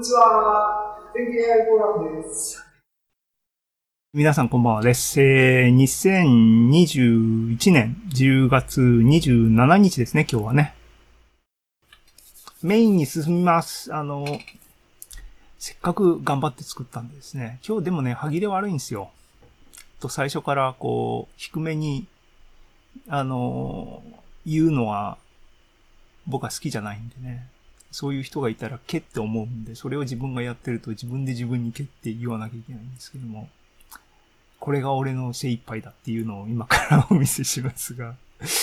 [0.00, 0.96] にちは。
[1.12, 2.64] 天気 AI フォーラムです。
[4.14, 5.20] 皆さんこんばんはです。
[5.20, 10.74] えー、2021年10月27日ですね、今日はね。
[12.62, 13.94] メインに進みます。
[13.94, 14.24] あの、
[15.58, 17.60] せっかく頑張って作ったんでですね。
[17.68, 19.10] 今日でもね、歯切れ悪いんですよ。
[20.00, 22.06] と最初からこう、低めに、
[23.06, 24.02] あの、
[24.46, 25.18] 言うのは
[26.26, 27.46] 僕は好きじゃないんでね。
[27.90, 33.48] そういう人がいたら、けって思うんで、それを自分がやってると自分で自分にけって言わなきゃいけないんですけども、
[34.60, 38.14] これが俺の精一杯だっていうのを今からお見せしますが、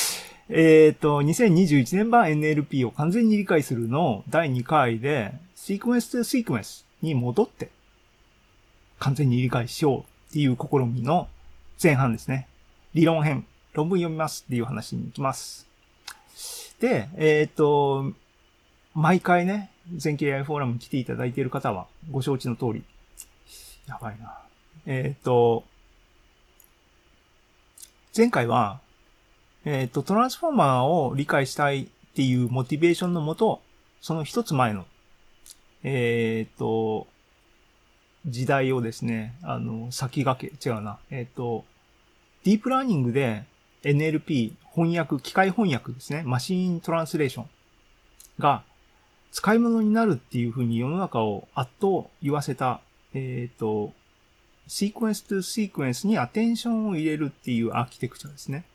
[0.50, 7.70] えっと、2021年版 NLP を完全に理解するの第2回で、シークエンスとシークエンスに戻って、
[9.00, 11.28] 完全に理解しようっていう試みの
[11.82, 12.48] 前半ですね。
[12.94, 15.68] 理論編、論文読みますっていう話に行きます。
[16.80, 18.14] で、えっ、と、
[18.98, 22.84] 毎回ね、全経 AI フォーラム来ていただいている方はご承知の通り。
[23.88, 24.40] やばいな。
[24.88, 25.64] えっ、ー、と、
[28.16, 28.80] 前回は、
[29.66, 33.62] えっ、ー、と、トランスフォーマーを理解したいっていうモチベーションのもと、
[34.02, 34.88] その一つ前の、
[35.84, 37.06] えっ、ー、と、
[38.26, 41.66] 時代をですね、あの、先駆け、違うな、えっ、と、
[42.44, 43.44] ディープラーニングで
[43.84, 47.46] NLP 翻訳、機械翻訳ですね、マシーントランスレーション
[48.40, 48.64] が
[49.38, 52.82] 使い物になるっていうふうに世の中を圧倒言わせた、
[53.14, 53.94] えっ、ー、と、
[54.66, 58.66] シークエンスとシークエンスにアテンションを入れるっていうアーキテクチャですね。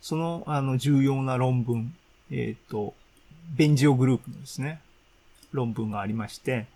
[0.00, 1.94] その、あの、重要な論文、
[2.32, 2.92] えっ、ー、と、
[3.54, 4.80] ベンジオグループのですね、
[5.52, 6.66] 論文がありまして、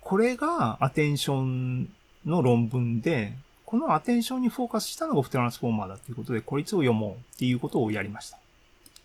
[0.00, 1.88] これがアテンション
[2.26, 8.38] の論文で、このアテンションにフォーカスしたのがオフトランスフォーマーだということで、こいつを読もうっていうことをやりました。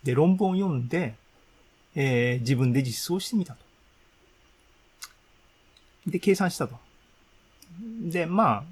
[0.03, 1.14] で、論文を読んで、
[1.96, 3.60] えー、自分で実装してみたと。
[6.08, 6.76] で、計算したと。
[8.02, 8.64] で、ま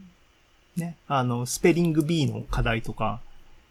[0.78, 3.22] あ、ね、あの、スペリング B の課題とか、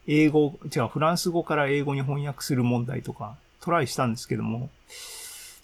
[0.07, 4.71] 英語、違う、フランス語から英語に翻訳する問題とか、トライしたんですけども、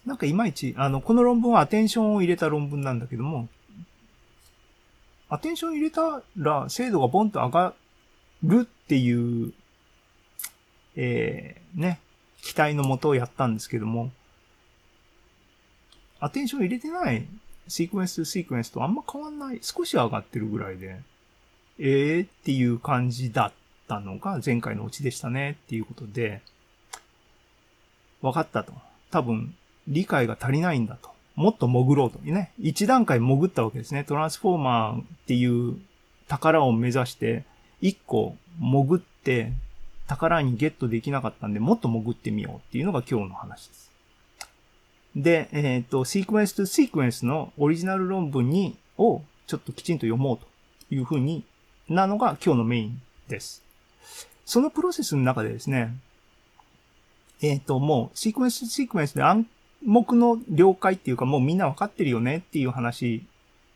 [0.07, 3.49] なんかいまいち、あの、この論文はアテンションを入れた論文なんだけども、
[5.29, 7.75] アテンション入れたら精度がボンと上が
[8.43, 9.53] るっていう、
[10.97, 12.01] えー、ね、
[12.43, 14.11] 期待のもとをやったんですけども、
[16.21, 17.27] アテンション入れてない
[17.69, 21.01] シークエンスシークエンスとあんま変わんない、少し上がってるぐらいで、
[21.79, 23.53] ええー、っていう感じだっ
[23.87, 26.41] たのが前回のオチでしたねっていうことで、
[28.21, 28.73] 分かったと。
[29.11, 29.55] 多分、
[29.87, 31.11] 理解が足りないんだと。
[31.37, 32.19] もっと潜ろうと。
[32.19, 32.53] ね。
[32.59, 34.03] 一段階潜ったわけですね。
[34.03, 35.77] トランスフォーマーっていう
[36.27, 37.45] 宝を目指して、
[37.81, 39.53] 一個潜って
[40.09, 43.93] 宝にゲットできなかったんで、もっと潜ってみようっていうのが今日の話です。
[45.15, 50.47] で、えっ、ー、と、シークエンスとシークエンスのオリジナル論文に、をちょっときちんと読もうと
[50.95, 51.45] いうふうに
[51.89, 53.63] なのが今日のメインです。
[54.45, 55.95] そのプロセスの中でですね、
[57.43, 59.47] えっ、ー、と、もう、シークエンスシークエンスで暗
[59.85, 63.25] 黙の了解っていうか、もうみんなわかってるよねっていう話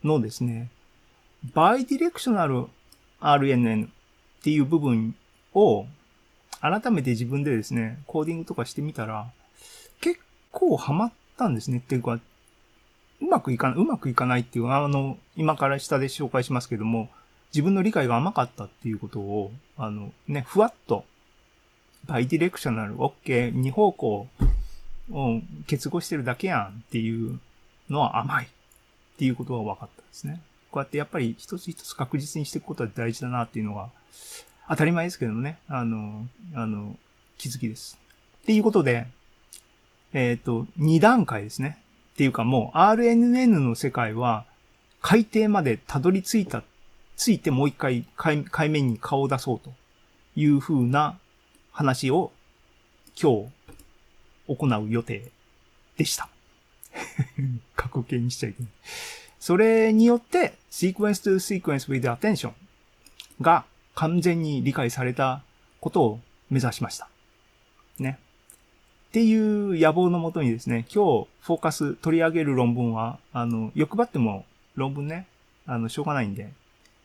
[0.02, 0.70] のですね、
[1.54, 2.66] バイディレクショナル
[3.20, 3.90] RNN っ
[4.42, 5.14] ていう部分
[5.54, 5.86] を
[6.62, 9.26] 改めて自分でですね、コーディングとかしてみたら、
[10.00, 10.20] 結
[10.52, 11.78] 構ハマったんですね。
[11.78, 12.20] っていうか、
[13.20, 17.10] うまくいかない、うまくいかないっていう、あの、今から下で紹介しますけども、
[17.52, 21.04] 自分の理解が甘かったっていうことを、あの、ね、ふわっと、
[22.06, 24.28] バイディレクショナル、オッケー、二方向
[25.10, 27.40] を結合してるだけやんっていう
[27.90, 28.48] のは甘いっ
[29.18, 30.40] ていうことが分かったんですね。
[30.70, 33.90] こうやってやっぱり一つ一つ確実にしていくことは大事だなっていうのが
[34.68, 36.96] 当たり前ですけどもね、あの、あの、
[37.38, 37.98] 気づきです。
[38.42, 39.06] っていうことで、
[40.12, 41.82] えっ、ー、と、二段階ですね。
[42.12, 44.44] っていうかもう RNN の世界は
[45.00, 46.62] 海底までたどり着いた、
[47.16, 49.72] ついてもう一回海海面に顔を出そうと
[50.36, 51.18] いう風な
[51.72, 52.32] 話を
[53.20, 53.48] 今
[54.46, 55.30] 日行う予定
[55.96, 56.28] でした。
[57.74, 58.72] 過去形にしちゃいけない。
[59.40, 62.52] それによって、sequence to sequence with attention
[63.40, 65.42] が完全に理解された
[65.80, 67.08] ことを目指しました。
[67.98, 68.18] ね。
[69.08, 75.26] っていう野望のもとにですね、今日フォーカス取り上げる論文は、あの、欲張っても論文ね、
[75.66, 76.50] あの、しょうがないんで、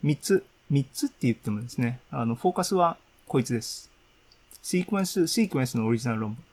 [0.03, 2.97] 3つ、3つって言ってもですね、あの、フォーカスは
[3.27, 3.91] こいつです。
[4.61, 6.43] シークエンス、シークエンスのオリジナル論文。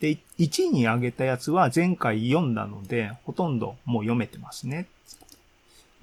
[0.00, 4.86] で、1位に挙げたやつは前回読んだので、ほとんどもう読めてますね。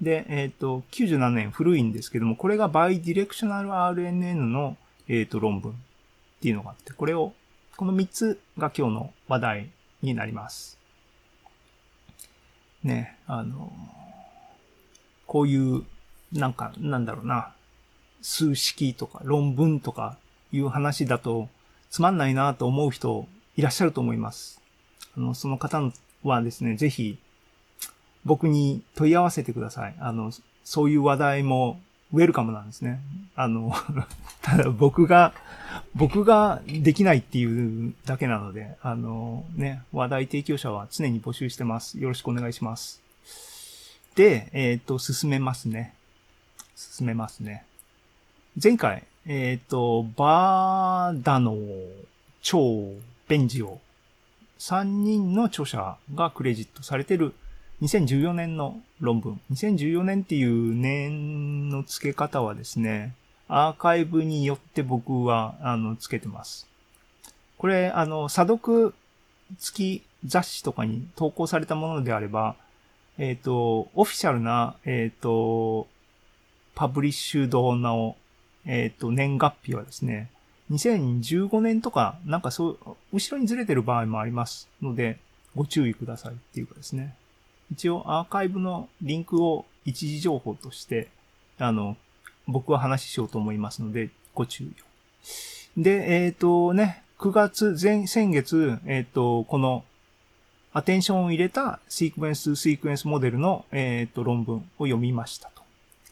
[0.02, 4.76] で、えっ、ー、と、97年古いんですけども、これがバイディレクショナル RNN の、
[5.08, 5.74] えっ、ー、と、論文っ
[6.42, 7.32] ていうのがあって、これを、
[7.76, 9.70] この3つが今日の話題
[10.02, 10.76] になります。
[12.82, 13.72] ね、あの、
[15.28, 15.84] こういう、
[16.32, 17.54] なんか、なんだろうな、
[18.22, 20.16] 数式とか論文とか
[20.52, 21.48] いう話だと
[21.90, 23.26] つまんないなと思う人
[23.56, 24.60] いらっしゃると思います。
[25.16, 25.80] あの、その方
[26.22, 27.18] はですね、ぜひ
[28.24, 29.94] 僕に問い合わせてください。
[29.98, 30.32] あの、
[30.64, 31.80] そういう話題も
[32.12, 33.00] ウェルカムなんですね。
[33.34, 33.74] あの、
[34.42, 35.32] ただ僕が、
[35.94, 41.98] 僕ができないっていうだけなので、あのね、話題提供者は常に募集してます。
[41.98, 43.02] よろしくお願いします。
[44.14, 45.94] で、えっ、と、進めますね。
[46.76, 47.64] 進めますね。
[48.62, 51.56] 前回、えっ、と、バーダノ、
[52.42, 52.92] 超、
[53.28, 53.80] ベンジオ、
[54.58, 57.34] 3人の著者がクレジットされてる
[57.82, 59.40] 2014年の論文。
[59.50, 63.12] 2014年っていう年の付け方はですね、
[63.48, 66.68] アーカイブによって僕は、あの、付けてます。
[67.58, 68.94] これ、あの、査読
[69.58, 72.54] 付き雑誌とかに投稿されたものであれば、
[73.18, 75.88] えっ、と、オフィシャルな、えっ、と、
[76.76, 78.16] パブリッシュドの、
[78.64, 80.30] えっ、と、年月日はですね、
[80.70, 82.78] 2015年とか、なんかそう、
[83.12, 85.18] 後ろにずれてる場合もありますので、
[85.56, 87.16] ご注意くださいっていうかですね。
[87.72, 91.08] 一応アーカイブのリンクを一時情報として、
[91.58, 91.96] あの、
[92.46, 95.80] 僕は話しようと思いますので、ご注意を。
[95.80, 99.84] で、えっ、とね、9月、前、先月、えっ、と、この、
[100.74, 105.62] アテンションを入れたシークエンス、シークエンスモデルの、えっ、と、論文を読みましたと。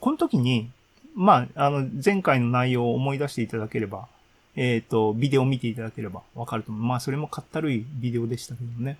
[0.01, 0.71] この時に、
[1.15, 4.09] まあ、あの、前回の内容を思い出していただければ、
[4.57, 6.83] えっ、と、ビデオを見ていただければわかると思う。
[6.85, 8.97] まあ、それもかったるいビデオでしたけどね。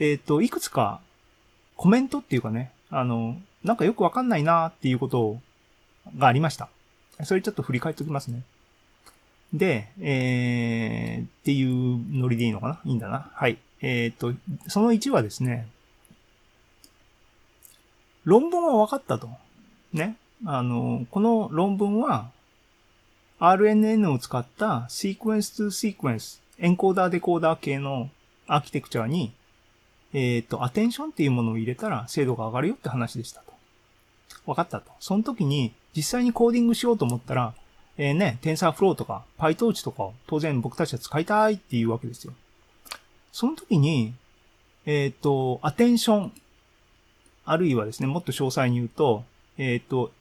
[0.00, 1.00] えっ、と、いくつか
[1.76, 5.38] コメントっていうかね、あの、なんかよくわかんないなっていうこと
[6.18, 6.68] がありました。
[7.24, 8.42] それちょっと振り返っておきますね。
[9.52, 12.80] で、えー、っていうノリでいいのかな？
[12.84, 13.30] いいんだな。
[13.34, 13.58] はい。
[13.82, 14.32] えっ、と、
[14.68, 15.68] その1はですね、
[18.24, 19.28] 論文は分かったと。
[19.92, 20.16] ね。
[20.46, 22.30] あの、この論文は、
[23.40, 28.08] RNN を使ったシークエンス to シークエンス、エンコーダーデコーダー系の
[28.46, 29.32] アーキテクチャに
[30.12, 33.52] えっ、と、アテンションっていうものを入れたら精度が上がるよって話でしたと。
[34.46, 34.90] 分かったと。
[35.00, 37.54] その時に実際にコーディングしようと思ったら、
[37.96, 42.32] えー、ね、TensorFlow とか PyTorch とかを当然僕たちは使いたいっていうわけですよ。
[43.32, 44.14] その時に、
[44.84, 46.32] えっ、と、アテンション、
[47.44, 49.24] あるいはですね、もっと詳細に言うと、
[49.56, 50.12] えっ、と、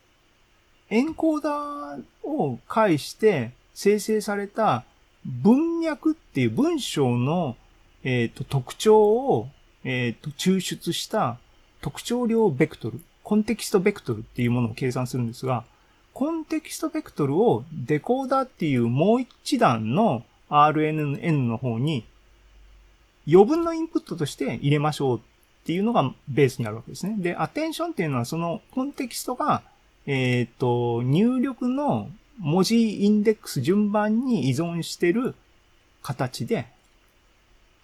[0.90, 4.84] エンコーダーを介して生成された
[5.26, 7.56] 文脈っていう文章の、
[8.04, 9.50] えっ、と、特徴を
[9.83, 11.38] えっ、と、抽出した
[11.81, 15.63] 特徴量ベクトル、コンテキストベクトルっていうものを計算するんですが、
[16.13, 22.06] コンテキストベクトルをデコーダーっていうもう一段の RNN の方に
[23.28, 25.22] 余分のインプットとして入れましょうっ
[25.66, 27.16] ていうのがベースになるわけですね。
[27.18, 29.62] で、アテンションっていうのはそのコンテキストが、
[30.06, 35.36] えっ、と、入力の文字インデックス順番に依存してる
[36.01, 36.68] 形で、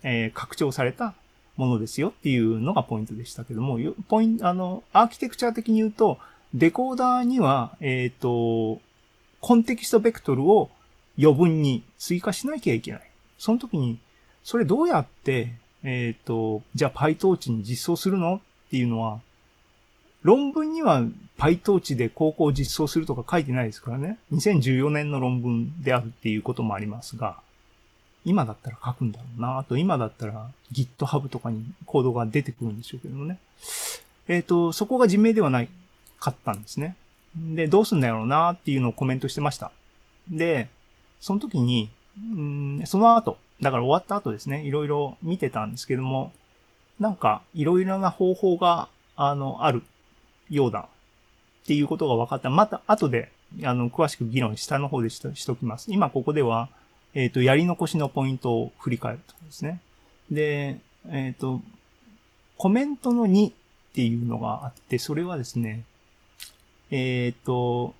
[0.03, 1.13] えー拡張された
[1.57, 6.19] ものですよっていうのがポイントでしたけども、ポイント、あの、アーキテクチャ的に言うと、
[6.53, 8.79] デコーダーには、えっ、と、
[9.41, 10.69] コンテキストベクトルを
[11.19, 13.01] 余分に追加しなきゃいけない。
[13.37, 13.99] その時に、
[14.43, 19.19] それどうやって、えっ、と、じゃあ PyTorch に実装するのっていうのは、
[20.23, 21.03] 論文には
[21.37, 24.17] PyTorch で高校を実装するとか書いてないですからね。
[24.33, 27.39] 2014年の論文であるっていうこともありますが、
[28.27, 29.57] 今だったら書くんだろうな。
[29.57, 33.39] あと今だったら GitHub とかにコードが出てくるんでしょうけどもね。
[34.27, 35.69] えっ、と、そこが人名ではない
[36.19, 36.97] かったんですね。
[37.37, 39.71] で、どうすんだろうなっていうのをコメントしてました。
[40.29, 40.67] で、
[41.21, 46.33] その時に、うんその後、だから終わった後ですね、いろいろ見てたんですけども、
[46.99, 49.83] なんか、いろいろな方法が、あの、ある
[50.49, 50.89] ようだ
[51.63, 52.49] っていうことが分かった。
[52.49, 53.31] また、後で、
[53.63, 55.91] あの、詳しく議論下の方でしとしときます。
[55.93, 56.67] 今ここでは、
[57.17, 59.81] えっ、と、やり残しのポイントを振り返るとですね。
[60.29, 60.77] で、
[61.09, 61.61] えっ、と、
[62.57, 63.53] コメントの2っ
[63.95, 65.83] ていうのがあって、それはですね、
[66.91, 67.95] えっ、と、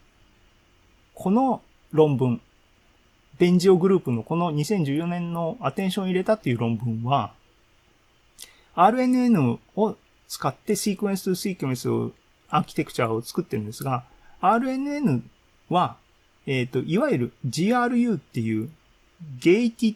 [1.16, 2.42] この論文、
[3.40, 7.34] ベンジオグループのこの2014年のアテンションを入れたっていう論文は、
[8.76, 9.96] RNN を
[10.28, 12.12] 使ってシークエンスとシークエンスを、
[12.50, 14.04] アーキテクチャを作ってるんですが、
[14.42, 15.24] RNN
[15.70, 15.98] は、
[16.46, 18.70] えっ、と、いわゆる GRU っていう、
[19.40, 19.96] Gated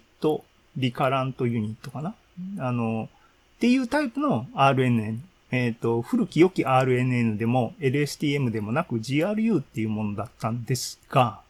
[0.78, 2.16] Recurrent Unit かな？
[2.60, 3.10] あの、
[3.58, 5.20] っていうタイプの RNN。
[5.52, 11.42] えっ、と、古き良き RNN でも LSTM でもなく GRU っていうものだったんですが、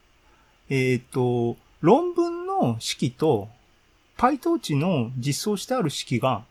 [0.69, 3.47] えっ、と、論文の式と
[4.17, 6.43] PyTorch の実装してある式が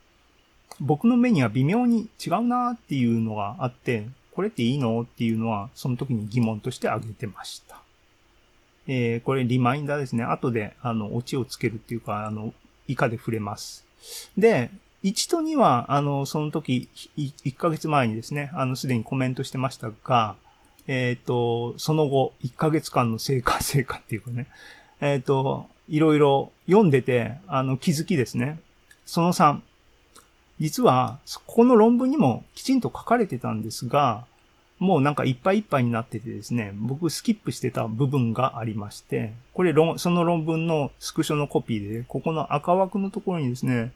[0.80, 5.02] 僕の目には微妙に違うなっていうのがあって、これっていいの？
[5.02, 7.82] っていうのは、その時に疑問として挙げてました。
[8.92, 10.24] えー、これリマインダーですね。
[10.24, 12.52] 後で、あの、オチをつけるっていうか、あの、
[12.88, 13.86] 以下で触れます。
[14.36, 14.68] で、
[15.04, 20.34] 1と2は、あの、その時、1ヶ月前にですね、あの、すでにコメントしてましたが、
[20.88, 24.48] えっ、と、その後、1ヶ月間の成果、 成果っていうかね、
[25.00, 28.58] えっ、と、いろいろ読んでて、あの、気づきですね。
[29.06, 29.60] その3。
[30.58, 34.26] 実は、ここの論文にもきちんと書かれてたんですが、
[34.80, 43.92] もうなんかいっぱいいっぱいになっててですね、僕スキップしてた部分がありまして、これ論、その論文のスクショのコピーで、ここの赤枠のところにですね、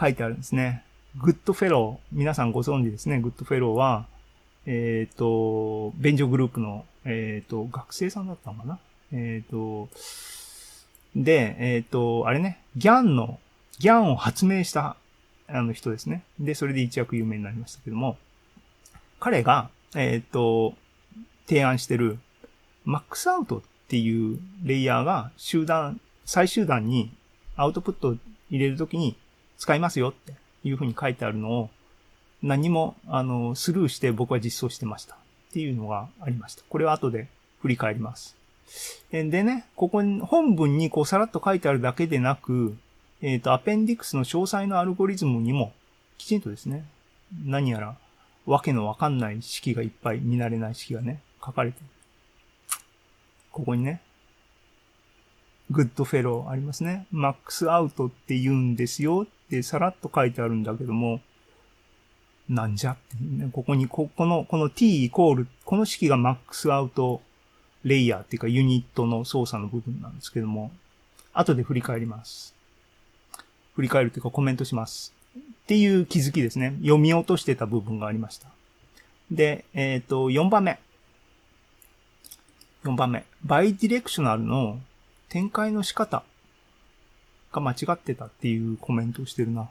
[0.00, 0.84] 書いてあるんですね。
[1.20, 4.06] グッドフェロー、皆さんご存知ですね、グッドフェローは、
[4.66, 8.78] えっ、と、ベンジオグループの、えっ、と、学生さんだったのかな？
[9.12, 9.88] えっ、と、
[11.16, 13.40] で、えっ、と、あれね、ギャンの、
[13.80, 14.96] ギャンを発明した、
[15.48, 16.22] あの人ですね。
[16.38, 18.16] で、それで一躍有名になりましたけども、
[19.22, 20.74] 彼が、えっ、と、
[21.46, 22.18] 提案してる、
[22.84, 27.14] マックスアウトっていうレイヤーが集団、最終段に
[27.54, 28.16] アウトプット
[28.50, 29.16] 入れるときに
[29.58, 31.70] 使いますよっていうふうに書いてあるのを
[32.42, 35.18] 何も、あの、スルーして僕は実装してましたっ
[35.52, 36.64] ていうのがありました。
[36.68, 37.28] これは後で
[37.60, 38.36] 振り返ります。
[39.12, 42.76] でね、ここに本文にこうさらっと書いてあるだけでなく、
[43.20, 45.72] えっ、と、 Appendix の詳細のアルゴリズムにも
[46.18, 46.84] きちんとですね、
[47.44, 47.94] 何やら
[48.46, 51.86] わけのわかんない式がいっぱい、見慣れない式がね、書かれてる。
[53.50, 54.00] ここにね、
[55.70, 57.06] グッドフェローありますね。
[57.10, 61.20] Maxout って言うんですよってさらっと書いてあるんだけども、
[62.48, 67.22] なんじゃって、ね、ここに、ここの、この t イコール、この式がマックスアウト
[67.84, 70.70] レイヤーっていうかユニットの操作の部分なんですけども、
[71.32, 72.54] 後で振り返ります。
[73.74, 75.14] 振り返るというかコメントします。
[75.38, 76.74] っていう気づきですね。
[76.82, 78.48] 読み落としてた部分がありました。
[79.30, 80.78] で、えっ、と、4番目。
[82.84, 83.24] 4番目。
[83.44, 84.78] バイディレクショナルの
[85.28, 86.22] 展開の仕方
[87.52, 89.68] が間違ってたっていうコメントをしてるな。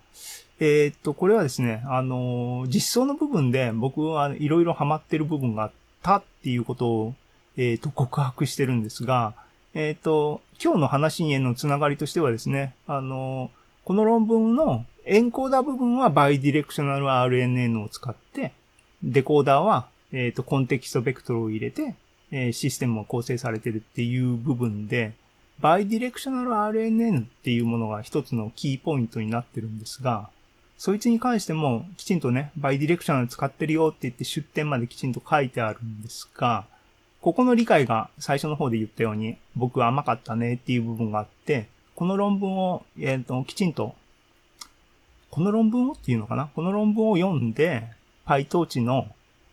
[0.59, 7.15] えっ、と、これはですね、あの、実装の部分で僕はいろいろハマってる部分があったっていうことを、
[7.57, 9.33] えっ、と、告白してるんですが、
[9.73, 13.51] えっ、と、今日の話へのつながりとしてはですね、あの、
[13.83, 18.53] この論文のエンコーダー部分はバイディレクショナル RNN を使って、
[19.03, 21.95] デコーダーは、えっ、と、コンテキストベクトルを入れて、
[22.31, 25.13] えシステムが構成されてるっていう部分で、
[25.59, 30.29] Bidirectional RNN っていうものが一つのキーポイントになってるんですが、
[30.77, 36.65] そいつに関してもきちんとね、 Bidirectional 使ってるよって言って出典まできちんと書いてあるんですが、
[37.21, 41.67] ここの理解が最初の方で言ったように僕は甘かったねっていう部分があって、
[42.01, 43.93] この論文を、えっ、と、きちんと、
[45.29, 46.50] この論文をっていうのかな？
[46.55, 47.89] この論文を読んで、
[48.25, 49.05] PyTorch の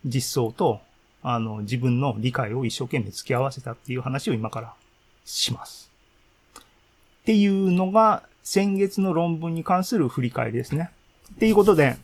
[0.02, 0.80] 実装と、
[1.22, 4.72] あの、自分の理解を一生懸命付き合わせたっていう話を今から
[5.26, 5.90] します。
[6.54, 6.62] っ
[7.26, 10.88] ていうのが、先月の論文に関する振り返りですね。
[11.34, 11.98] っていうことで、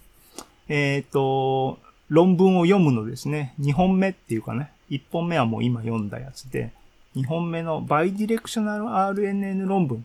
[0.68, 1.78] えっ、と、
[2.10, 6.70] 論文を読むのですね、2本目っていうかね、1本目はもう今読んだやつで、
[7.16, 10.04] 2本目のバイディレクショナル RNN 論文。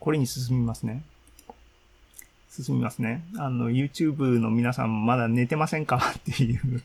[0.00, 1.02] これに進みますね。
[2.50, 3.22] 進みますね。
[3.36, 6.14] あの、YouTube の皆さんまだ寝てませんか？
[6.18, 6.82] っていう。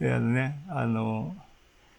[0.00, 1.36] あ のね、あの、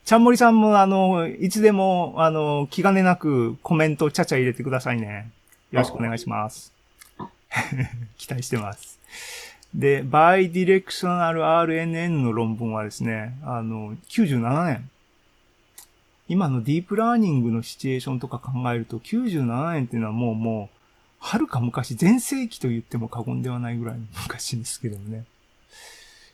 [0.04, 5.30] ちゃんもりさんもあの、いつでも、あの、気兼ねなくコメントをちゃちゃ入れてくださいね。
[5.72, 6.74] よろしくお願いします。
[8.18, 9.00] 期待してます。
[9.74, 14.90] で、バイディレクショナル RNN の論文はですね、あの、97年。
[16.32, 20.78] 今のディープラーニングのシチュエーションとか考えると、97年っていうのはもうもう、
[21.20, 25.26] はるか昔、前世紀と言っても過言ではないぐらいの昔ですけどもね。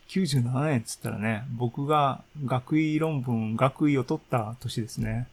[0.09, 5.27] 97年っつったらね、僕が学位論文、学位を取った年ですね。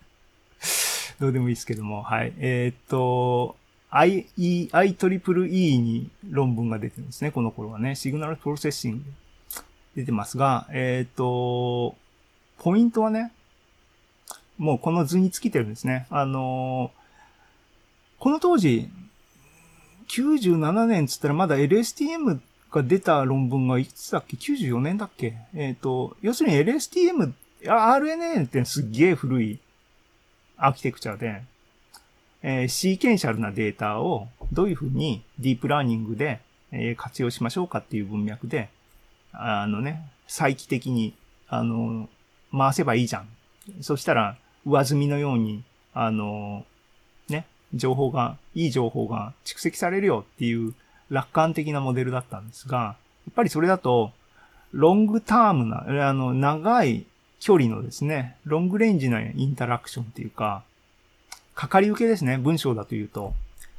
[1.18, 2.34] どうでもいいですけども、はい。
[2.36, 3.56] えーっと、
[3.88, 7.94] I、E、IEEE に論文が出てるんですね、この頃はね。
[7.94, 9.04] シグナルプロセッシング
[9.94, 11.96] 出てますが、えーっと、
[12.58, 13.32] ポイントはね、
[14.58, 16.06] もうこの図に尽きてるんですね。
[16.10, 16.90] あの
[18.18, 18.88] この当時、
[20.08, 25.34] 97年つったらまだ LSTM が出た論文がいつだっけ ?94 年だっけ？
[25.54, 27.32] えっ、と、要するに LSTM、
[27.64, 29.58] RNN ってすっげえ古い
[30.56, 31.42] アーキテクチャで、
[32.42, 36.40] えーシーケンシャルなデータをどういうふうにディープラーニングで、
[36.72, 38.70] えー活用しましょうかっていう文脈で、
[39.32, 41.14] あのね、再帰的に、
[41.48, 42.08] あの、
[42.56, 43.28] 回せばいいじゃん。
[43.82, 45.62] そしたら、上積みのように、
[45.94, 46.64] あの、
[47.28, 50.74] ね、情報が、いい情報が蓄積されるよっていう
[51.10, 52.96] 楽観的なモデルだったんですが、や
[53.30, 54.12] っぱりそれだと、
[54.72, 57.06] ロングタームな、あの、長い
[57.40, 60.64] 距離のですね、ロングレンジなインタラクションっていうか、
[61.54, 63.34] かかり受けですね、文章だというと。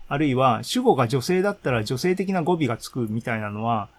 [0.08, 3.89] あるいは、主語が女性だったら女性的な語尾がつくみたいなのは、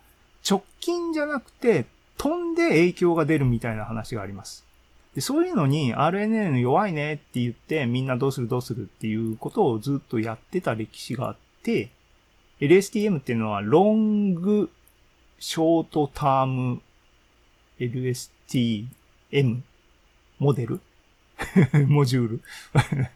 [0.49, 1.85] 直近じゃなくて、
[2.17, 4.65] 飛んで影響が出るみたいな話があります。
[5.15, 11.91] で、そういうのに RNN 弱いねって言って、みんなどうするどうするっていうことをずっとやってた歴史があって、
[12.61, 14.71] LSTM っていうのは、ロング、
[15.39, 16.83] ショートターム、
[17.79, 19.61] LSTM
[20.39, 20.81] モデル？
[21.87, 22.43] モジュール？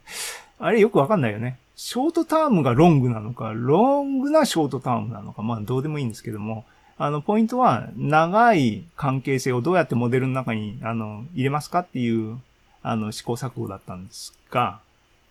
[0.59, 1.59] あれよくわかんないよね。
[1.75, 6.65] ショートタームがロングなのか、ロングなショートタームなのか、まあどうでもいいんですけども、
[6.99, 12.39] あの、ポイントは、長い関係性をどうやってモデルの中に、あの、入れますかっていう、
[12.83, 14.81] あの、試行錯誤だったんですが、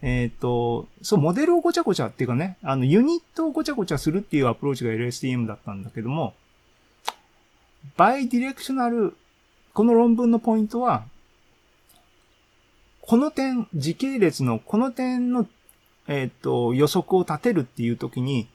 [0.02, 6.34] えっ、ー、と、そう、モデルをごちゃごちゃっていうかね、あの、ユニットをごちゃごちゃするっていうアプローチが LSTM だったんだけども、
[7.98, 9.16] バイディレクショナル、
[9.74, 11.04] この論文のポイントは、
[13.02, 15.48] この点、時系列のこの点の、
[16.08, 18.48] えっ、ー、と、予測を立てるっていうときに、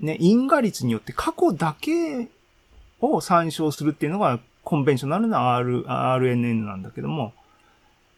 [0.00, 2.28] ね、因果率によって過去だけ
[3.00, 7.32] を参照するっていうのがコンベンショナルな R、RNN なんだけども、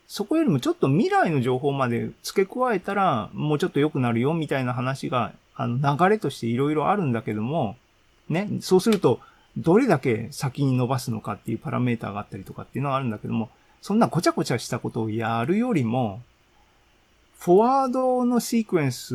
[0.08, 7.76] そこよりもちょっと未来の情報まで付け加えたら、もうちょっと良くなるよ、みたいな話が、あの、流れとしていろいろあるんだけども、
[8.28, 9.20] ね、そうすると、
[9.56, 16.20] どれだけ先に伸ばすのかっていうパラメーターがあったりとかっていうのがあるんだけども、そんなごちゃごちゃしたことをやるよりも、
[17.38, 19.14] フォワードのシークエンス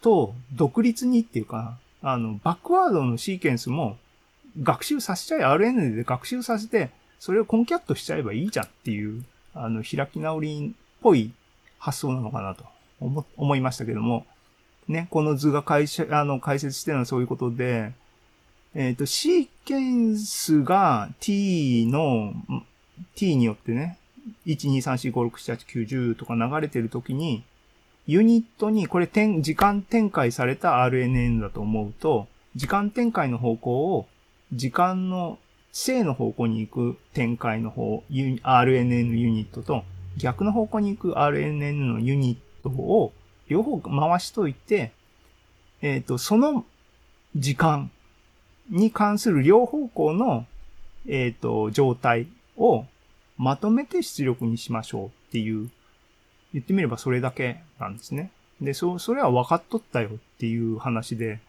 [0.00, 3.96] と独立にっていうか、あの、バックワードのシーケンスも
[4.62, 11.32] 学習させちゃえ、RN で学習させて、それをコンキャットしちゃえばいいじゃんっていう、あの、開き直りっぽい
[11.78, 12.64] 発想なのかなと
[13.00, 14.26] 思、思いましたけども、
[14.86, 17.92] ね、この図が解あの、解説してるのはそういうことで、
[18.74, 22.34] えっ、ー、と、シーケンスが t の、
[23.14, 23.98] t によってね、
[24.44, 27.44] 1、2、3、4、5、6、7、8、9、10とか流れてるときに、
[28.06, 34.06] ユニットに、これ点、時間展開された RNN だと思うと、時間展開の方向を、
[34.52, 35.38] 時間の
[35.72, 39.84] 正の方向に行く展開の方、RNN ユニットと、
[40.18, 43.12] 逆の方向に行く RNN のユニットを、
[43.48, 44.92] 両方回しといて、
[45.80, 46.64] えっ、ー、と、その
[47.36, 47.90] 時間
[48.70, 50.46] に関する両方向の、
[51.06, 52.84] えっ、ー、と、状態を
[53.36, 55.70] まとめて出力にしましょうっていう
[56.54, 58.30] 言ってみればそれだけなんですね。
[58.60, 61.40] で、そ、それは分かっとったよっていう話で、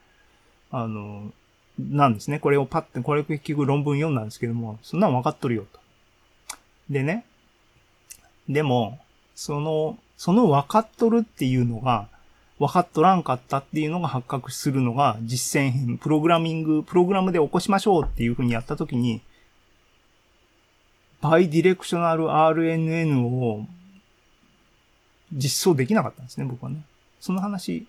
[0.72, 1.32] あの、
[1.80, 2.40] なんですね。
[2.40, 5.80] これをパッて、これ結局論文読んだんですけども、そんなの分かっとるよと。
[6.90, 7.26] でね。
[8.50, 9.00] でも、
[9.36, 12.08] その、その分かっとるっていうのが、
[12.58, 19.22] 分かっとらんかったっていうのが発覚するのが実践編、プログラミング、プログラムで起こしましょうっていうふうにやったときに、
[21.22, 23.66] バイディレクショナル RNN を
[25.36, 26.82] 実装できなかったんですね、僕はね。
[27.20, 27.86] その話、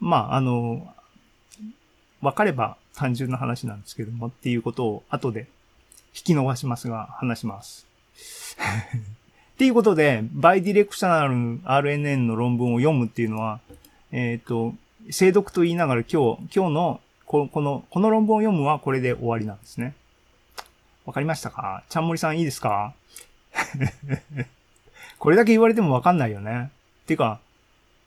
[0.00, 0.92] まあ、あの、
[2.20, 5.46] わかれば単純な話なんですけどもっていうことを後で
[6.14, 7.86] 引き伸ばしますが、話します。
[9.54, 13.60] っていうことで、バイディレクショナル RNN の論文を読むっていうのは、
[14.12, 14.74] えっ、ー、と、
[15.10, 19.94] 精読と言いながら今日、今日のここの、この論文を読むはこれで終わりなんですね。
[21.04, 21.84] わかりましたか？
[21.88, 22.94] ちゃんもりさんいいですか？
[25.18, 26.70] これだけ言われてもわかんないよね。
[27.06, 27.40] てか、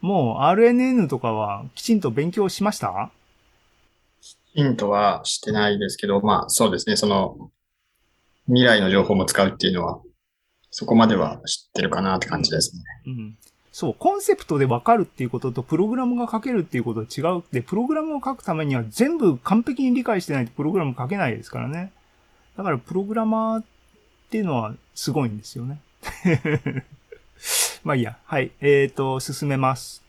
[0.01, 3.11] もう RNN とかはきちんと勉強しました？
[4.21, 7.51] きちんとはしてないですけど、まあそうですね、その
[8.47, 10.01] 未来の情報も使うっていうのは、
[10.71, 12.83] そこまでは知ってるかなって感じですね。
[13.07, 13.37] うん。
[13.71, 21.91] そう、コンセプトでわかるっていうことと、プログラムが書けるっていうことは違うで、プログラムを書くためには全部完璧に理解してないとプログラム書けないですからね。
[22.57, 23.65] だから、プログラマーっ
[24.31, 25.79] ていうのはすごいんですよね。
[27.83, 28.17] まあいいや。
[28.25, 28.51] はい。
[28.61, 30.08] えっ、ー、と、進めます。